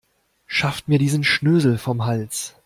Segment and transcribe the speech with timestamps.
[0.47, 2.55] Schafft mir diesen Schnösel vom Hals.